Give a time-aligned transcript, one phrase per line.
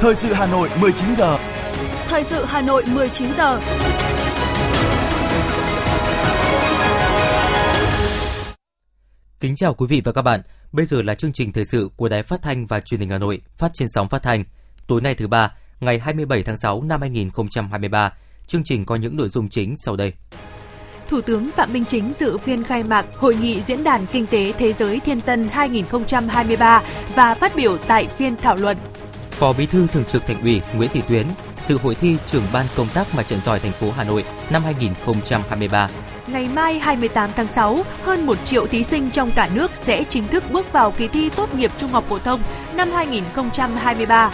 [0.00, 1.38] Thời sự Hà Nội 19 giờ.
[2.08, 3.60] Thời sự Hà Nội 19 giờ.
[9.40, 10.42] Kính chào quý vị và các bạn.
[10.72, 13.18] Bây giờ là chương trình thời sự của Đài Phát thanh và Truyền hình Hà
[13.18, 14.44] Nội, phát trên sóng phát thanh.
[14.86, 18.12] Tối nay thứ ba, ngày 27 tháng 6 năm 2023.
[18.46, 20.12] Chương trình có những nội dung chính sau đây.
[21.08, 24.52] Thủ tướng Phạm Minh Chính dự phiên khai mạc Hội nghị Diễn đàn Kinh tế
[24.58, 26.82] Thế giới Thiên Tân 2023
[27.14, 28.76] và phát biểu tại phiên thảo luận.
[29.40, 31.26] Phó Bí thư Thường trực Thành ủy Nguyễn Thị Tuyến
[31.66, 34.62] dự hội thi trưởng ban công tác mặt trận giỏi thành phố Hà Nội năm
[34.64, 35.88] 2023.
[36.26, 40.28] Ngày mai 28 tháng 6, hơn 1 triệu thí sinh trong cả nước sẽ chính
[40.28, 42.40] thức bước vào kỳ thi tốt nghiệp trung học phổ thông
[42.74, 44.32] năm 2023.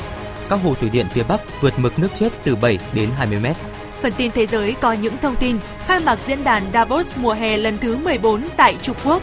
[0.48, 3.56] Các hồ thủy điện phía Bắc vượt mực nước chết từ 7 đến 20 mét.
[4.02, 7.56] Phần tin thế giới có những thông tin khai mạc diễn đàn Davos mùa hè
[7.56, 9.22] lần thứ 14 tại Trung Quốc.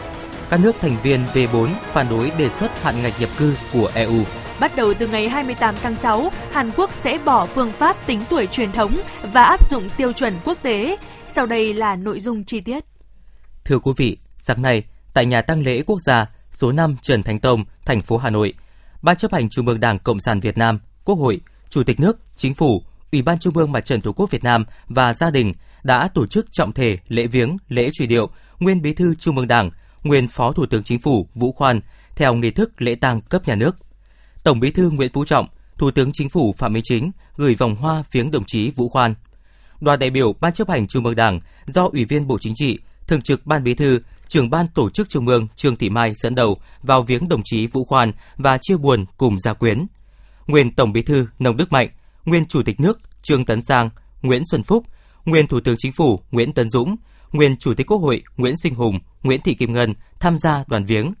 [0.50, 4.24] Các nước thành viên V4 phản đối đề xuất hạn ngạch nhập cư của EU.
[4.60, 8.46] Bắt đầu từ ngày 28 tháng 6, Hàn Quốc sẽ bỏ phương pháp tính tuổi
[8.46, 9.00] truyền thống
[9.32, 10.96] và áp dụng tiêu chuẩn quốc tế.
[11.28, 12.84] Sau đây là nội dung chi tiết.
[13.64, 14.82] Thưa quý vị, sáng nay,
[15.14, 18.54] tại nhà tang lễ quốc gia số 5 Trần Thánh Tông, thành phố Hà Nội,
[19.02, 22.18] Ban chấp hành Trung ương Đảng Cộng sản Việt Nam, Quốc hội, Chủ tịch nước,
[22.36, 25.52] Chính phủ, Ủy ban Trung ương Mặt trận Tổ quốc Việt Nam và gia đình
[25.84, 29.46] đã tổ chức trọng thể lễ viếng, lễ truy điệu nguyên Bí thư Trung ương
[29.46, 29.70] Đảng,
[30.02, 31.80] nguyên Phó Thủ tướng Chính phủ Vũ Khoan
[32.16, 33.76] theo nghi thức lễ tang cấp nhà nước.
[34.44, 35.46] Tổng Bí thư Nguyễn Phú Trọng,
[35.78, 39.14] Thủ tướng Chính phủ Phạm Minh Chính gửi vòng hoa viếng đồng chí Vũ Khoan.
[39.80, 42.78] Đoàn đại biểu Ban chấp hành Trung ương Đảng do Ủy viên Bộ Chính trị,
[43.06, 46.34] Thường trực Ban Bí thư, Trưởng ban Tổ chức Trung ương Trương Thị Mai dẫn
[46.34, 49.86] đầu vào viếng đồng chí Vũ Khoan và chia buồn cùng gia quyến.
[50.46, 51.88] Nguyên Tổng Bí thư Nông Đức Mạnh,
[52.24, 53.90] nguyên Chủ tịch nước Trương Tấn Sang,
[54.22, 54.84] Nguyễn Xuân Phúc,
[55.24, 56.96] nguyên Thủ tướng Chính phủ Nguyễn Tấn Dũng,
[57.32, 60.84] nguyên Chủ tịch Quốc hội Nguyễn Sinh Hùng, Nguyễn Thị Kim Ngân tham gia đoàn
[60.84, 61.12] viếng.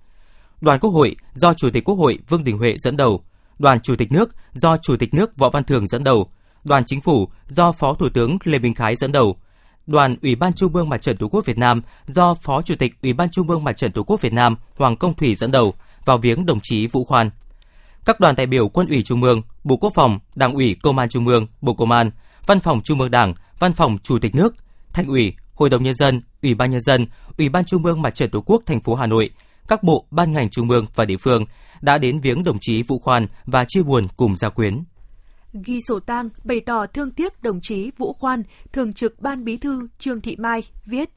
[0.64, 3.24] Đoàn Quốc hội do Chủ tịch Quốc hội Vương Đình Huệ dẫn đầu,
[3.58, 6.26] đoàn Chủ tịch nước do Chủ tịch nước Võ Văn Thưởng dẫn đầu,
[6.64, 9.36] đoàn Chính phủ do Phó Thủ tướng Lê Minh Khái dẫn đầu,
[9.86, 12.92] đoàn Ủy ban Trung ương Mặt trận Tổ quốc Việt Nam do Phó Chủ tịch
[13.02, 15.74] Ủy ban Trung ương Mặt trận Tổ quốc Việt Nam Hoàng Công Thủy dẫn đầu
[16.04, 17.30] vào viếng đồng chí Vũ Khoan.
[18.04, 21.08] Các đoàn đại biểu Quân ủy Trung ương, Bộ Quốc phòng, Đảng ủy Công an
[21.08, 22.10] Trung ương, Bộ Công an,
[22.46, 24.54] Văn phòng Trung ương Đảng, Văn phòng Chủ tịch nước,
[24.92, 27.06] Thành ủy, Hội đồng nhân dân, Ủy ban nhân dân,
[27.38, 29.30] Ủy ban Trung ương Mặt trận Tổ quốc thành phố Hà Nội,
[29.68, 31.44] các bộ, ban ngành trung ương và địa phương
[31.80, 34.84] đã đến viếng đồng chí Vũ Khoan và chia buồn cùng gia quyến.
[35.64, 38.42] Ghi sổ tang bày tỏ thương tiếc đồng chí Vũ Khoan,
[38.72, 41.10] thường trực Ban Bí thư Trương Thị Mai viết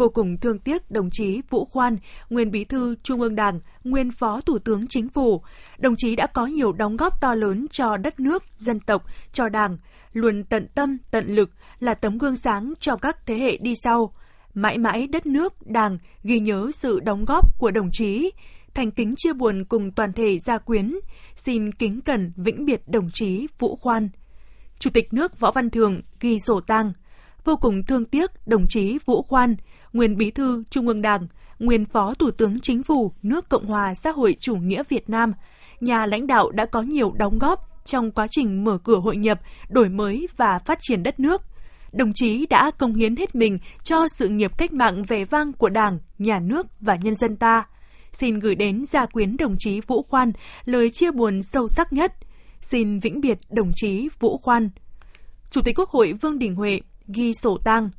[0.00, 1.96] vô cùng thương tiếc đồng chí Vũ Khoan,
[2.30, 5.42] nguyên Bí thư Trung ương Đảng, nguyên Phó Thủ tướng Chính phủ.
[5.78, 9.48] Đồng chí đã có nhiều đóng góp to lớn cho đất nước, dân tộc, cho
[9.48, 9.78] Đảng,
[10.12, 11.50] luôn tận tâm, tận lực
[11.80, 14.12] là tấm gương sáng cho các thế hệ đi sau.
[14.54, 18.30] Mãi mãi đất nước, Đảng ghi nhớ sự đóng góp của đồng chí.
[18.74, 20.94] Thành kính chia buồn cùng toàn thể gia quyến,
[21.36, 24.08] xin kính cẩn vĩnh biệt đồng chí Vũ Khoan.
[24.78, 26.92] Chủ tịch nước Võ Văn Thường ghi sổ tang,
[27.44, 29.56] vô cùng thương tiếc đồng chí Vũ Khoan,
[29.92, 31.26] nguyên Bí thư Trung ương Đảng,
[31.58, 35.32] nguyên Phó Thủ tướng Chính phủ nước Cộng hòa xã hội chủ nghĩa Việt Nam,
[35.80, 39.40] nhà lãnh đạo đã có nhiều đóng góp trong quá trình mở cửa hội nhập,
[39.68, 41.42] đổi mới và phát triển đất nước.
[41.92, 45.68] Đồng chí đã công hiến hết mình cho sự nghiệp cách mạng vẻ vang của
[45.68, 47.64] Đảng, Nhà nước và nhân dân ta.
[48.12, 50.32] Xin gửi đến gia quyến đồng chí Vũ Khoan
[50.64, 52.12] lời chia buồn sâu sắc nhất.
[52.62, 54.70] Xin vĩnh biệt đồng chí Vũ Khoan.
[55.50, 57.90] Chủ tịch Quốc hội Vương Đình Huệ ghi sổ tang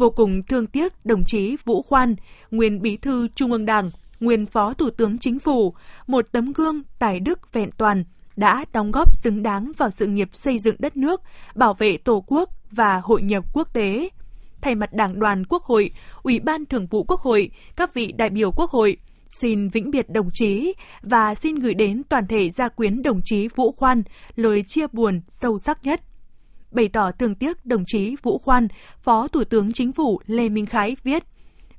[0.00, 2.16] vô cùng thương tiếc đồng chí Vũ Khoan,
[2.50, 3.90] nguyên bí thư Trung ương Đảng,
[4.20, 5.74] nguyên phó thủ tướng chính phủ,
[6.06, 8.04] một tấm gương tài đức vẹn toàn,
[8.36, 11.22] đã đóng góp xứng đáng vào sự nghiệp xây dựng đất nước,
[11.54, 14.08] bảo vệ Tổ quốc và hội nhập quốc tế.
[14.60, 15.90] Thay mặt Đảng đoàn Quốc hội,
[16.22, 18.96] Ủy ban Thường vụ Quốc hội, các vị đại biểu Quốc hội,
[19.30, 23.48] xin vĩnh biệt đồng chí và xin gửi đến toàn thể gia quyến đồng chí
[23.48, 24.02] Vũ Khoan
[24.34, 26.00] lời chia buồn sâu sắc nhất
[26.70, 28.68] bày tỏ thương tiếc đồng chí Vũ Khoan,
[29.00, 31.22] Phó Thủ tướng Chính phủ Lê Minh Khái viết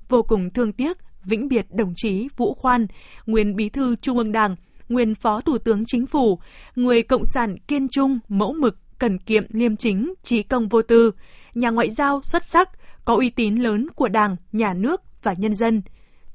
[0.10, 2.88] Vô cùng thương tiếc, vĩnh biệt đồng chí Vũ Khoan,
[3.26, 4.56] nguyên bí thư Trung ương Đảng,
[4.92, 6.40] nguyên Phó Thủ tướng Chính phủ,
[6.76, 11.12] người Cộng sản kiên trung, mẫu mực, cần kiệm, liêm chính, trí công vô tư,
[11.54, 12.70] nhà ngoại giao xuất sắc,
[13.06, 15.82] có uy tín lớn của Đảng, Nhà nước và nhân dân.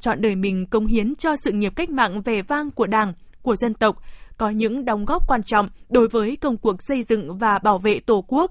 [0.01, 3.13] Chọn đời mình công hiến cho sự nghiệp cách mạng vẻ vang của Đảng,
[3.43, 4.03] của dân tộc,
[4.39, 8.01] có những đóng góp quan trọng đối với công cuộc xây dựng và bảo vệ
[8.01, 8.51] Tổ quốc.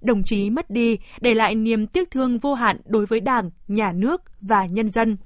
[0.00, 3.92] Đồng chí mất đi để lại niềm tiếc thương vô hạn đối với Đảng, Nhà
[3.92, 5.16] nước và nhân dân.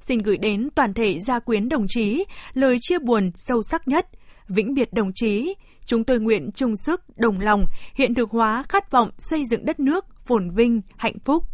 [0.00, 4.06] Xin gửi đến toàn thể gia quyến đồng chí lời chia buồn sâu sắc nhất.
[4.48, 5.54] Vĩnh biệt đồng chí,
[5.84, 7.64] chúng tôi nguyện chung sức, đồng lòng,
[7.94, 11.44] hiện thực hóa khát vọng xây dựng đất nước phồn vinh, hạnh phúc.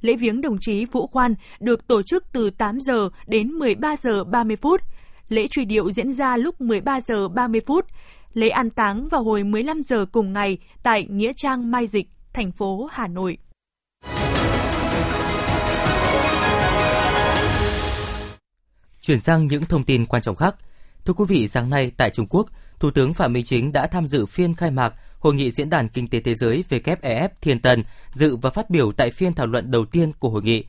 [0.00, 4.24] Lễ viếng đồng chí Vũ Khoan được tổ chức từ 8 giờ đến 13 giờ
[4.24, 4.80] 30 phút
[5.30, 7.86] Lễ truy điệu diễn ra lúc 13 giờ 30 phút.
[8.34, 12.52] lễ an táng vào hồi 15 giờ cùng ngày tại Nghĩa Trang Mai Dịch, thành
[12.52, 13.38] phố Hà Nội.
[19.00, 20.54] Chuyển sang những thông tin quan trọng khác.
[21.04, 22.46] Thưa quý vị, sáng nay tại Trung Quốc,
[22.78, 25.88] Thủ tướng Phạm Minh Chính đã tham dự phiên khai mạc Hội nghị Diễn đàn
[25.88, 29.70] Kinh tế Thế giới WEF Thiên Tân, dự và phát biểu tại phiên thảo luận
[29.70, 30.64] đầu tiên của hội nghị.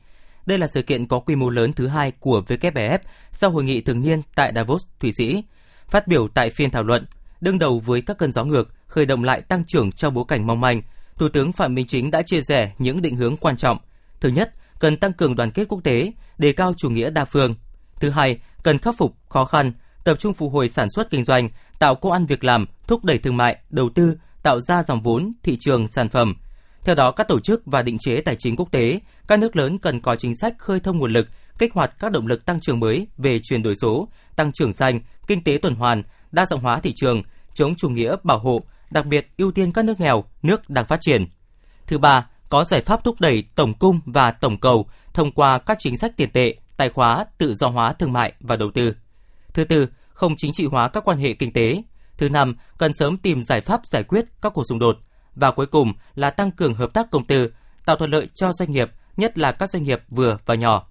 [0.46, 2.98] Đây là sự kiện có quy mô lớn thứ hai của WEF
[3.32, 5.42] sau hội nghị thường niên tại Davos, Thụy Sĩ.
[5.88, 7.06] Phát biểu tại phiên thảo luận,
[7.40, 10.46] đương đầu với các cơn gió ngược, khởi động lại tăng trưởng trong bối cảnh
[10.46, 10.82] mong manh,
[11.16, 13.78] Thủ tướng Phạm Minh Chính đã chia sẻ những định hướng quan trọng.
[14.20, 17.54] Thứ nhất, cần tăng cường đoàn kết quốc tế, đề cao chủ nghĩa đa phương.
[18.02, 19.72] Thứ hai, cần khắc phục khó khăn,
[20.04, 23.18] tập trung phục hồi sản xuất kinh doanh, tạo công ăn việc làm, thúc đẩy
[23.18, 26.34] thương mại, đầu tư, tạo ra dòng vốn, thị trường, sản phẩm.
[26.84, 29.78] Theo đó, các tổ chức và định chế tài chính quốc tế, các nước lớn
[29.78, 31.28] cần có chính sách khơi thông nguồn lực,
[31.58, 35.00] kích hoạt các động lực tăng trưởng mới về chuyển đổi số, tăng trưởng xanh,
[35.26, 36.02] kinh tế tuần hoàn,
[36.32, 37.22] đa dạng hóa thị trường,
[37.54, 40.98] chống chủ nghĩa bảo hộ, đặc biệt ưu tiên các nước nghèo, nước đang phát
[41.00, 41.26] triển.
[41.86, 45.76] Thứ ba, có giải pháp thúc đẩy tổng cung và tổng cầu thông qua các
[45.80, 48.94] chính sách tiền tệ, tài khóa, tự do hóa thương mại và đầu tư.
[49.54, 51.82] Thứ tư, không chính trị hóa các quan hệ kinh tế.
[52.18, 54.96] Thứ năm, cần sớm tìm giải pháp giải quyết các cuộc xung đột.
[55.34, 57.52] Và cuối cùng là tăng cường hợp tác công tư,
[57.86, 60.86] tạo thuận lợi cho doanh nghiệp, nhất là các doanh nghiệp vừa và nhỏ.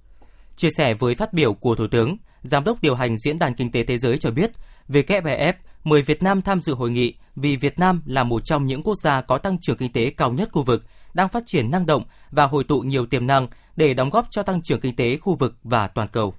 [0.56, 3.72] Chia sẻ với phát biểu của Thủ tướng, Giám đốc điều hành Diễn đàn Kinh
[3.72, 4.52] tế Thế giới cho biết,
[4.90, 5.54] WEF
[5.84, 8.96] mời Việt Nam tham dự hội nghị vì Việt Nam là một trong những quốc
[9.04, 10.84] gia có tăng trưởng kinh tế cao nhất khu vực,
[11.14, 13.48] đang phát triển năng động và hội tụ nhiều tiềm năng
[13.82, 16.34] để đóng góp cho tăng trưởng kinh tế khu vực và toàn cầu.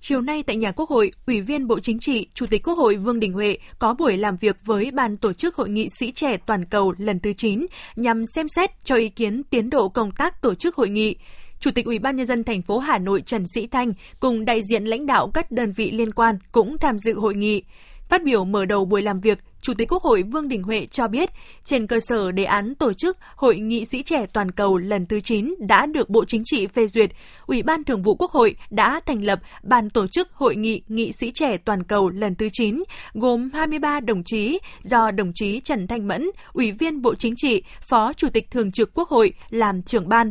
[0.00, 2.96] Chiều nay tại nhà Quốc hội, Ủy viên Bộ Chính trị, Chủ tịch Quốc hội
[2.96, 6.36] Vương Đình Huệ có buổi làm việc với Ban tổ chức Hội nghị sĩ trẻ
[6.46, 10.42] toàn cầu lần thứ 9 nhằm xem xét cho ý kiến tiến độ công tác
[10.42, 11.16] tổ chức hội nghị.
[11.60, 14.60] Chủ tịch Ủy ban nhân dân thành phố Hà Nội Trần Sĩ Thanh cùng đại
[14.70, 17.62] diện lãnh đạo các đơn vị liên quan cũng tham dự hội nghị.
[18.08, 21.08] Phát biểu mở đầu buổi làm việc, Chủ tịch Quốc hội Vương Đình Huệ cho
[21.08, 21.30] biết,
[21.64, 25.20] trên cơ sở đề án tổ chức Hội nghị sĩ trẻ toàn cầu lần thứ
[25.20, 27.10] 9 đã được Bộ Chính trị phê duyệt,
[27.46, 31.12] Ủy ban Thường vụ Quốc hội đã thành lập Ban tổ chức Hội nghị nghị
[31.12, 32.82] sĩ trẻ toàn cầu lần thứ 9,
[33.14, 37.62] gồm 23 đồng chí do đồng chí Trần Thanh Mẫn, Ủy viên Bộ Chính trị,
[37.88, 40.30] Phó Chủ tịch Thường trực Quốc hội làm trưởng ban.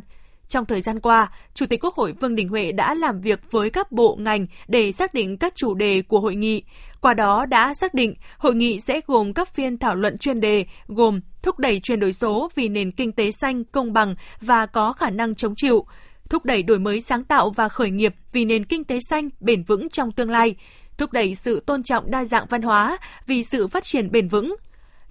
[0.50, 3.70] Trong thời gian qua, Chủ tịch Quốc hội Vương Đình Huệ đã làm việc với
[3.70, 6.64] các bộ ngành để xác định các chủ đề của hội nghị.
[7.02, 10.66] Qua đó đã xác định hội nghị sẽ gồm các phiên thảo luận chuyên đề
[10.88, 14.94] gồm thúc đẩy chuyển đổi số vì nền kinh tế xanh, công bằng và có
[14.94, 15.86] khả năng chống chịu,
[16.30, 19.64] thúc đẩy đổi mới sáng tạo và khởi nghiệp vì nền kinh tế xanh, bền
[19.64, 20.56] vững trong tương lai,
[20.98, 22.98] thúc đẩy sự tôn trọng đa dạng văn hóa
[23.28, 24.56] vì sự phát triển bền vững,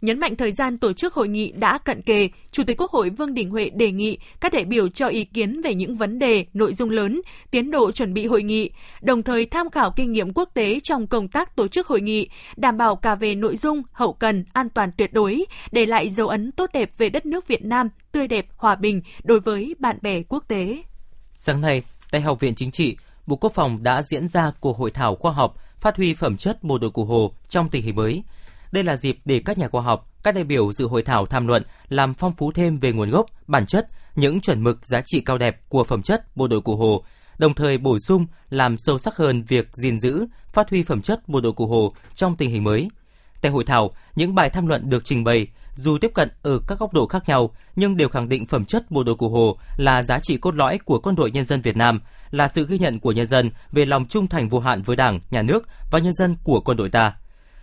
[0.00, 3.10] Nhấn mạnh thời gian tổ chức hội nghị đã cận kề, Chủ tịch Quốc hội
[3.10, 6.46] Vương Đình Huệ đề nghị các đại biểu cho ý kiến về những vấn đề,
[6.54, 7.20] nội dung lớn,
[7.50, 8.70] tiến độ chuẩn bị hội nghị,
[9.02, 12.28] đồng thời tham khảo kinh nghiệm quốc tế trong công tác tổ chức hội nghị,
[12.56, 16.28] đảm bảo cả về nội dung, hậu cần, an toàn tuyệt đối, để lại dấu
[16.28, 19.98] ấn tốt đẹp về đất nước Việt Nam, tươi đẹp, hòa bình đối với bạn
[20.02, 20.78] bè quốc tế.
[21.32, 22.96] Sáng nay, tại Học viện Chính trị,
[23.26, 26.62] Bộ Quốc phòng đã diễn ra cuộc hội thảo khoa học phát huy phẩm chất
[26.62, 28.22] bộ đội cụ Hồ trong tình hình mới–
[28.72, 31.46] đây là dịp để các nhà khoa học, các đại biểu dự hội thảo tham
[31.46, 35.20] luận, làm phong phú thêm về nguồn gốc, bản chất, những chuẩn mực giá trị
[35.20, 37.04] cao đẹp của phẩm chất bộ đội cụ Hồ,
[37.38, 41.28] đồng thời bổ sung làm sâu sắc hơn việc gìn giữ, phát huy phẩm chất
[41.28, 42.88] bộ đội cụ Hồ trong tình hình mới.
[43.40, 46.78] Tại hội thảo, những bài tham luận được trình bày dù tiếp cận ở các
[46.78, 50.02] góc độ khác nhau nhưng đều khẳng định phẩm chất bộ đội cụ Hồ là
[50.02, 52.00] giá trị cốt lõi của quân đội nhân dân Việt Nam,
[52.30, 55.20] là sự ghi nhận của nhân dân về lòng trung thành vô hạn với Đảng,
[55.30, 57.12] Nhà nước và nhân dân của quân đội ta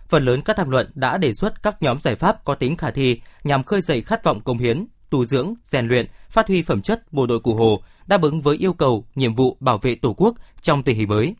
[0.08, 2.90] phần lớn các tham luận đã đề xuất các nhóm giải pháp có tính khả
[2.90, 6.82] thi nhằm khơi dậy khát vọng công hiến, tu dưỡng, rèn luyện, phát huy phẩm
[6.82, 10.12] chất bộ đội cụ Hồ, đáp ứng với yêu cầu, nhiệm vụ bảo vệ Tổ
[10.12, 11.34] quốc trong tình hình mới.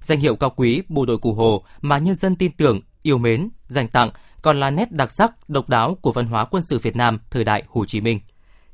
[0.00, 3.48] Danh hiệu cao quý bộ đội cụ Hồ mà nhân dân tin tưởng, yêu mến,
[3.68, 4.10] dành tặng
[4.42, 7.44] còn là nét đặc sắc, độc đáo của văn hóa quân sự Việt Nam thời
[7.44, 8.20] đại Hồ Chí Minh.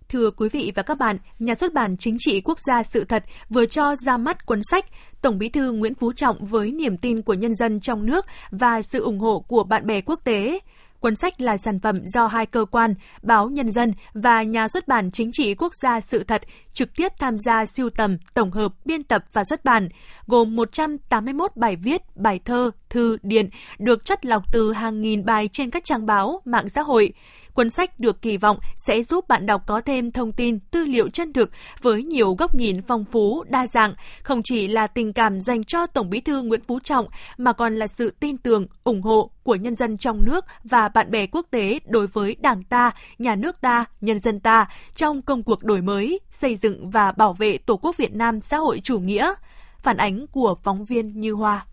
[0.09, 3.25] Thưa quý vị và các bạn, nhà xuất bản Chính trị Quốc gia Sự thật
[3.49, 4.85] vừa cho ra mắt cuốn sách
[5.27, 8.83] Tổng Bí thư Nguyễn Phú Trọng với niềm tin của nhân dân trong nước và
[8.83, 10.59] sự ủng hộ của bạn bè quốc tế.
[11.01, 14.89] Cuốn sách là sản phẩm do hai cơ quan, báo Nhân dân và nhà xuất
[14.89, 16.43] bản Chính trị Quốc gia Sự thật
[16.73, 19.89] trực tiếp tham gia siêu tầm, tổng hợp, biên tập và xuất bản,
[20.27, 25.49] gồm 181 bài viết, bài thơ, thư, điện, được chất lọc từ hàng nghìn bài
[25.53, 27.13] trên các trang báo, mạng xã hội.
[27.57, 31.09] Cuốn sách được kỳ vọng sẽ giúp bạn đọc có thêm thông tin, tư liệu
[31.11, 31.51] chân thực
[31.83, 35.87] với nhiều góc nhìn phong phú, đa dạng, không chỉ là tình cảm dành cho
[35.87, 37.07] Tổng Bí thư Nguyễn Phú Trọng
[37.39, 41.11] mà còn là sự tin tưởng, ủng hộ của nhân dân trong nước và bạn
[41.11, 45.43] bè quốc tế đối với Đảng ta, nhà nước ta, nhân dân ta trong công
[45.43, 48.99] cuộc đổi mới, xây dựng và bảo vệ Tổ quốc Việt Nam xã hội chủ
[48.99, 49.35] nghĩa.
[49.79, 51.67] Phản ánh của phóng viên Như Hoa.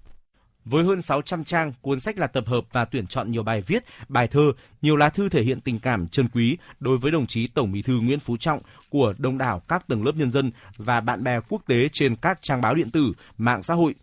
[0.65, 3.83] Với hơn 600 trang, cuốn sách là tập hợp và tuyển chọn nhiều bài viết,
[4.09, 4.51] bài thơ,
[4.81, 7.81] nhiều lá thư thể hiện tình cảm trân quý đối với đồng chí Tổng Bí
[7.81, 11.39] thư Nguyễn Phú Trọng của đông đảo các tầng lớp nhân dân và bạn bè
[11.49, 13.95] quốc tế trên các trang báo điện tử, mạng xã hội.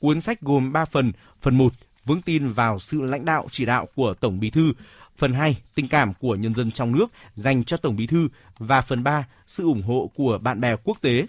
[0.00, 1.12] Cuốn sách gồm 3 phần.
[1.42, 1.72] Phần 1,
[2.04, 4.72] vững tin vào sự lãnh đạo chỉ đạo của Tổng Bí thư.
[5.16, 8.28] Phần 2, tình cảm của nhân dân trong nước dành cho Tổng Bí thư
[8.58, 11.26] và phần 3, sự ủng hộ của bạn bè quốc tế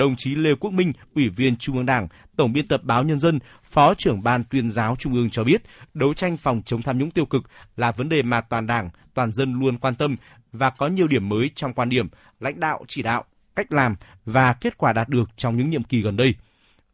[0.00, 3.18] đồng chí Lê Quốc Minh, Ủy viên Trung ương Đảng, Tổng biên tập báo Nhân
[3.18, 3.38] dân,
[3.70, 5.62] Phó trưởng Ban tuyên giáo Trung ương cho biết,
[5.94, 7.42] đấu tranh phòng chống tham nhũng tiêu cực
[7.76, 10.16] là vấn đề mà toàn Đảng, toàn dân luôn quan tâm
[10.52, 12.08] và có nhiều điểm mới trong quan điểm,
[12.40, 13.24] lãnh đạo chỉ đạo,
[13.56, 16.34] cách làm và kết quả đạt được trong những nhiệm kỳ gần đây.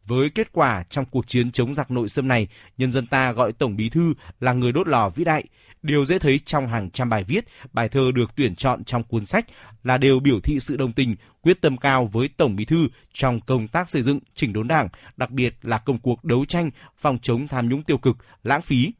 [0.05, 2.47] Với kết quả trong cuộc chiến chống giặc nội xâm này,
[2.77, 5.43] nhân dân ta gọi Tổng Bí thư là người đốt lò vĩ đại.
[5.81, 9.25] Điều dễ thấy trong hàng trăm bài viết, bài thơ được tuyển chọn trong cuốn
[9.25, 9.45] sách
[9.83, 11.15] là đều biểu thị sự đồng tình,
[11.47, 14.87] quyết tâm cao với Tổng Bí thư trong công tác xây dựng, chỉnh đốn Đảng,
[15.17, 18.91] đặc biệt là công cuộc đấu tranh phòng chống tham nhũng tiêu cực, lãng phí.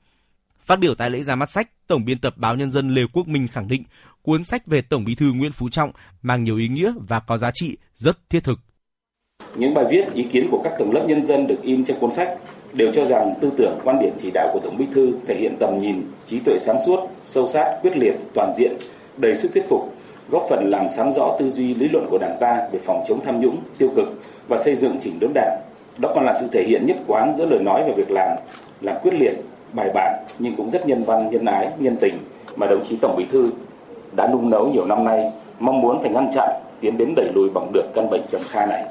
[0.65, 3.27] Phát biểu tại lễ ra mắt sách, Tổng biên tập báo Nhân dân Lê Quốc
[3.27, 3.83] Minh khẳng định
[4.21, 7.37] cuốn sách về Tổng Bí thư Nguyễn Phú Trọng mang nhiều ý nghĩa và có
[7.37, 8.59] giá trị rất thiết thực.
[9.55, 12.11] Những bài viết, ý kiến của các tầng lớp nhân dân được in trên cuốn
[12.11, 12.37] sách
[12.73, 15.55] đều cho rằng tư tưởng quan điểm chỉ đạo của Tổng Bí thư thể hiện
[15.59, 18.71] tầm nhìn, trí tuệ sáng suốt, sâu sát, quyết liệt, toàn diện,
[19.17, 19.96] đầy sức thuyết phục,
[20.29, 23.19] góp phần làm sáng rõ tư duy lý luận của Đảng ta về phòng chống
[23.23, 24.07] tham nhũng, tiêu cực
[24.47, 25.57] và xây dựng chỉnh đốn Đảng.
[25.97, 28.37] Đó còn là sự thể hiện nhất quán giữa lời nói và việc làm,
[28.81, 29.33] làm quyết liệt,
[29.73, 32.17] bài bản nhưng cũng rất nhân văn, nhân ái, nhân tình
[32.55, 33.51] mà đồng chí Tổng Bí thư
[34.15, 36.49] đã nung nấu nhiều năm nay, mong muốn phải ngăn chặn,
[36.81, 38.85] tiến đến đẩy lùi bằng được căn bệnh trầm kha này.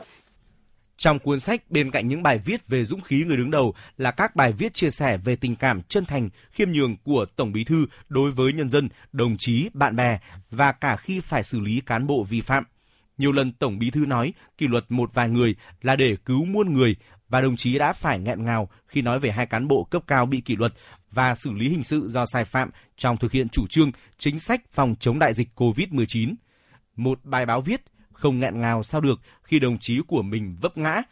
[0.97, 4.11] Trong cuốn sách, bên cạnh những bài viết về dũng khí người đứng đầu là
[4.11, 7.65] các bài viết chia sẻ về tình cảm chân thành, khiêm nhường của Tổng Bí
[7.65, 10.19] thư đối với nhân dân, đồng chí, bạn bè
[10.51, 12.65] và cả khi phải xử lý cán bộ vi phạm.
[13.19, 16.73] Nhiều lần Tổng Bí thư nói kỷ luật một vài người là để cứu muôn
[16.73, 16.97] người
[17.29, 20.27] và đồng chí đã phải nghẹn ngào khi nói về hai cán bộ cấp cao
[20.27, 20.73] bị kỷ luật
[21.11, 24.63] và xử lý hình sự do sai phạm trong thực hiện chủ trương chính sách
[24.73, 26.35] phòng chống đại dịch COVID-19.
[26.97, 27.83] Một bài báo viết
[28.17, 31.03] không nghẹn ngào sao được khi đồng chí của mình vấp ngã.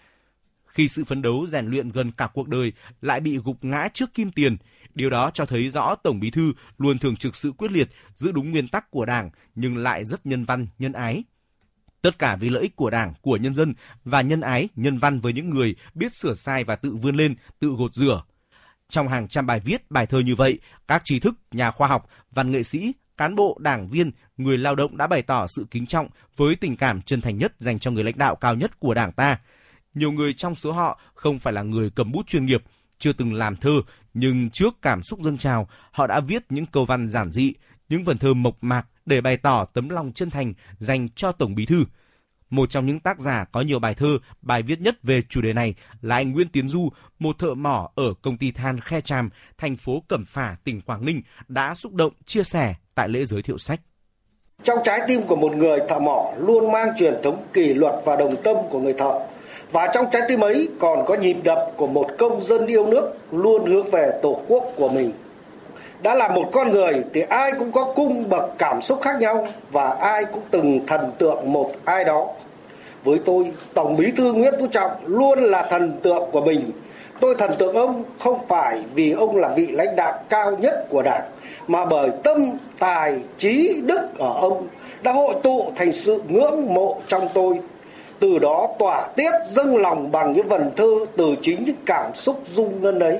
[0.66, 4.14] Khi sự phấn đấu rèn luyện gần cả cuộc đời lại bị gục ngã trước
[4.14, 4.56] kim tiền,
[4.94, 8.32] điều đó cho thấy rõ Tổng Bí thư luôn thường trực sự quyết liệt, giữ
[8.32, 11.24] đúng nguyên tắc của Đảng nhưng lại rất nhân văn, nhân ái.
[12.02, 15.20] Tất cả vì lợi ích của Đảng, của nhân dân và nhân ái, nhân văn
[15.20, 18.22] với những người biết sửa sai và tự vươn lên, tự gột rửa.
[18.88, 22.08] Trong hàng trăm bài viết, bài thơ như vậy, các trí thức, nhà khoa học,
[22.30, 25.86] văn nghệ sĩ, cán bộ, đảng viên, người lao động đã bày tỏ sự kính
[25.86, 28.94] trọng với tình cảm chân thành nhất dành cho người lãnh đạo cao nhất của
[28.94, 29.38] đảng ta.
[29.94, 32.62] Nhiều người trong số họ không phải là người cầm bút chuyên nghiệp,
[32.98, 33.70] chưa từng làm thơ,
[34.14, 37.52] nhưng trước cảm xúc dâng trào, họ đã viết những câu văn giản dị,
[37.88, 41.54] những vần thơ mộc mạc để bày tỏ tấm lòng chân thành dành cho Tổng
[41.54, 41.84] Bí thư.
[42.54, 45.52] Một trong những tác giả có nhiều bài thơ, bài viết nhất về chủ đề
[45.52, 49.30] này là anh Nguyễn Tiến Du, một thợ mỏ ở công ty than Khe Tràm,
[49.58, 53.42] thành phố Cẩm Phả, tỉnh Quảng Ninh, đã xúc động chia sẻ tại lễ giới
[53.42, 53.80] thiệu sách.
[54.62, 58.16] Trong trái tim của một người thợ mỏ luôn mang truyền thống kỷ luật và
[58.16, 59.20] đồng tâm của người thợ.
[59.72, 63.12] Và trong trái tim ấy còn có nhịp đập của một công dân yêu nước
[63.30, 65.12] luôn hướng về tổ quốc của mình.
[66.02, 69.48] Đã là một con người thì ai cũng có cung bậc cảm xúc khác nhau
[69.70, 72.28] và ai cũng từng thần tượng một ai đó.
[73.04, 76.70] Với tôi, Tổng Bí thư Nguyễn Phú Trọng luôn là thần tượng của mình.
[77.20, 81.02] Tôi thần tượng ông không phải vì ông là vị lãnh đạo cao nhất của
[81.02, 81.30] Đảng
[81.66, 82.38] mà bởi tâm
[82.78, 84.68] tài trí đức ở ông
[85.02, 87.60] đã hội tụ thành sự ngưỡng mộ trong tôi
[88.20, 92.44] từ đó tỏa tiết dâng lòng bằng những vần thơ từ chính những cảm xúc
[92.52, 93.18] dung ngân ấy.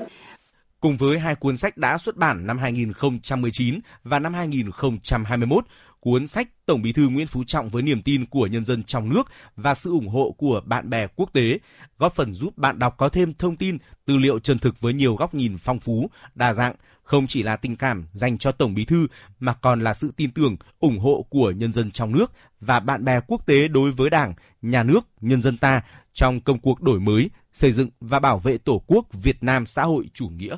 [0.79, 5.65] Cùng với hai cuốn sách đã xuất bản năm 2019 và năm 2021,
[6.05, 9.09] cuốn sách Tổng Bí thư Nguyễn Phú Trọng với niềm tin của nhân dân trong
[9.09, 9.23] nước
[9.55, 11.59] và sự ủng hộ của bạn bè quốc tế,
[11.99, 15.15] góp phần giúp bạn đọc có thêm thông tin, tư liệu chân thực với nhiều
[15.15, 18.85] góc nhìn phong phú, đa dạng, không chỉ là tình cảm dành cho Tổng Bí
[18.85, 19.07] thư
[19.39, 23.05] mà còn là sự tin tưởng, ủng hộ của nhân dân trong nước và bạn
[23.05, 25.81] bè quốc tế đối với Đảng, nhà nước, nhân dân ta
[26.13, 29.83] trong công cuộc đổi mới, xây dựng và bảo vệ Tổ quốc Việt Nam xã
[29.83, 30.57] hội chủ nghĩa.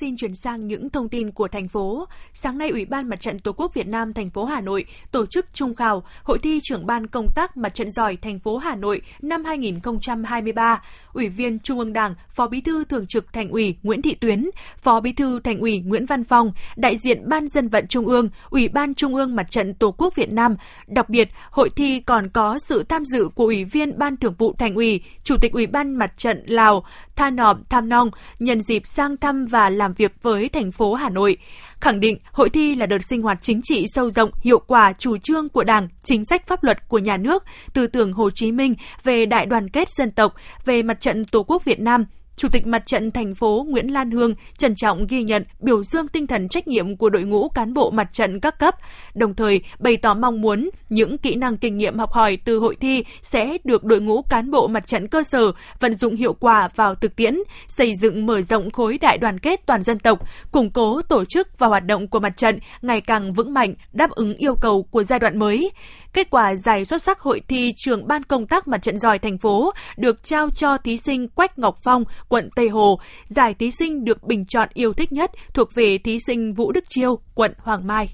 [0.00, 2.06] Xin chuyển sang những thông tin của thành phố.
[2.34, 5.26] Sáng nay, Ủy ban Mặt trận Tổ quốc Việt Nam thành phố Hà Nội tổ
[5.26, 8.76] chức trung khảo Hội thi trưởng ban công tác Mặt trận giỏi thành phố Hà
[8.76, 10.82] Nội năm 2023.
[11.12, 14.50] Ủy viên Trung ương Đảng, Phó Bí thư Thường trực Thành ủy Nguyễn Thị Tuyến,
[14.82, 18.28] Phó Bí thư Thành ủy Nguyễn Văn Phong, đại diện Ban dân vận Trung ương,
[18.50, 20.56] Ủy ban Trung ương Mặt trận Tổ quốc Việt Nam.
[20.86, 24.54] Đặc biệt, hội thi còn có sự tham dự của Ủy viên Ban Thường vụ
[24.58, 26.84] Thành ủy, Chủ tịch Ủy ban Mặt trận Lào,
[27.20, 31.08] Tha Nọm Tham Nong nhân dịp sang thăm và làm việc với thành phố Hà
[31.08, 31.36] Nội.
[31.80, 35.16] Khẳng định hội thi là đợt sinh hoạt chính trị sâu rộng, hiệu quả chủ
[35.18, 38.74] trương của Đảng, chính sách pháp luật của nhà nước, tư tưởng Hồ Chí Minh
[39.04, 40.34] về đại đoàn kết dân tộc,
[40.64, 42.04] về mặt trận Tổ quốc Việt Nam,
[42.40, 46.08] Chủ tịch Mặt trận thành phố Nguyễn Lan Hương trân trọng ghi nhận, biểu dương
[46.08, 48.74] tinh thần trách nhiệm của đội ngũ cán bộ mặt trận các cấp,
[49.14, 52.76] đồng thời bày tỏ mong muốn những kỹ năng kinh nghiệm học hỏi từ hội
[52.80, 56.68] thi sẽ được đội ngũ cán bộ mặt trận cơ sở vận dụng hiệu quả
[56.76, 60.18] vào thực tiễn, xây dựng mở rộng khối đại đoàn kết toàn dân tộc,
[60.52, 64.10] củng cố tổ chức và hoạt động của mặt trận ngày càng vững mạnh, đáp
[64.10, 65.70] ứng yêu cầu của giai đoạn mới.
[66.12, 69.38] Kết quả giải xuất sắc hội thi trường ban công tác mặt trận giỏi thành
[69.38, 73.00] phố được trao cho thí sinh Quách Ngọc Phong, quận Tây Hồ.
[73.24, 76.84] Giải thí sinh được bình chọn yêu thích nhất thuộc về thí sinh Vũ Đức
[76.88, 78.10] Chiêu, quận Hoàng Mai.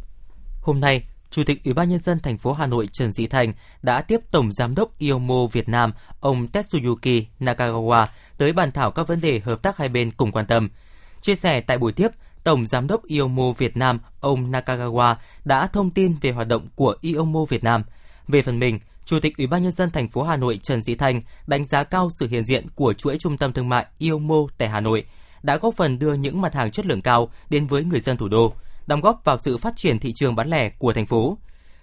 [0.62, 3.52] Hôm nay, Chủ tịch Ủy ban nhân dân thành phố Hà Nội Trần Sĩ Thành
[3.82, 8.06] đã tiếp Tổng giám đốc IOMO Việt Nam ông Tetsuyuki Nakagawa
[8.38, 10.68] tới bàn thảo các vấn đề hợp tác hai bên cùng quan tâm.
[11.20, 12.08] Chia sẻ tại buổi tiếp,
[12.44, 16.94] Tổng Giám đốc IOMO Việt Nam ông Nakagawa đã thông tin về hoạt động của
[17.00, 17.82] IOMO Việt Nam.
[18.28, 20.94] Về phần mình, Chủ tịch Ủy ban nhân dân thành phố Hà Nội Trần Sĩ
[20.94, 24.68] Thanh đánh giá cao sự hiện diện của chuỗi trung tâm thương mại IOMO tại
[24.68, 25.04] Hà Nội,
[25.42, 28.28] đã góp phần đưa những mặt hàng chất lượng cao đến với người dân thủ
[28.28, 28.54] đô,
[28.86, 31.38] đóng góp vào sự phát triển thị trường bán lẻ của thành phố.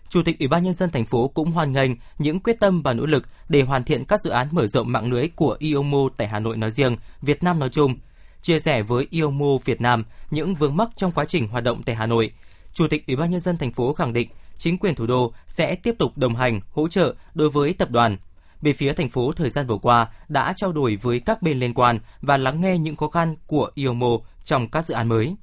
[0.10, 2.94] Chủ tịch Ủy ban nhân dân thành phố cũng hoan nghênh những quyết tâm và
[2.94, 6.28] nỗ lực để hoàn thiện các dự án mở rộng mạng lưới của IOMO tại
[6.28, 7.98] Hà Nội nói riêng, Việt Nam nói chung–
[8.44, 11.96] chia sẻ với IOMO Việt Nam những vướng mắc trong quá trình hoạt động tại
[11.96, 12.32] Hà Nội.
[12.74, 15.76] Chủ tịch Ủy ban nhân dân thành phố khẳng định chính quyền thủ đô sẽ
[15.76, 18.18] tiếp tục đồng hành, hỗ trợ đối với tập đoàn.
[18.62, 21.74] Về phía thành phố thời gian vừa qua đã trao đổi với các bên liên
[21.74, 25.36] quan và lắng nghe những khó khăn của IOMO trong các dự án mới.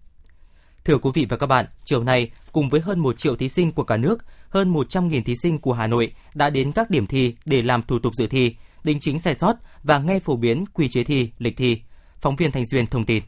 [0.84, 3.72] Thưa quý vị và các bạn, chiều nay, cùng với hơn 1 triệu thí sinh
[3.72, 7.34] của cả nước, hơn 100.000 thí sinh của Hà Nội đã đến các điểm thi
[7.44, 10.88] để làm thủ tục dự thi, đính chính sai sót và nghe phổ biến quy
[10.88, 11.80] chế thi, lịch thi.
[12.20, 13.23] Phóng viên Thành Duyên thông tin.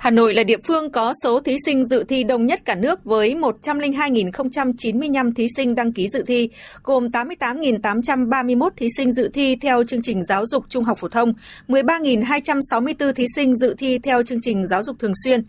[0.00, 3.04] Hà Nội là địa phương có số thí sinh dự thi đông nhất cả nước
[3.04, 6.50] với 102.095 thí sinh đăng ký dự thi,
[6.84, 11.34] gồm 88.831 thí sinh dự thi theo chương trình giáo dục trung học phổ thông,
[11.68, 15.46] 13.264 thí sinh dự thi theo chương trình giáo dục thường xuyên.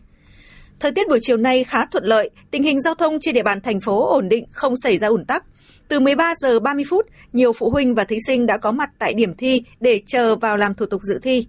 [0.79, 3.61] Thời tiết buổi chiều nay khá thuận lợi, tình hình giao thông trên địa bàn
[3.61, 5.43] thành phố ổn định, không xảy ra ủn tắc.
[5.87, 9.13] Từ 13 giờ 30 phút, nhiều phụ huynh và thí sinh đã có mặt tại
[9.13, 11.45] điểm thi để chờ vào làm thủ tục dự thi.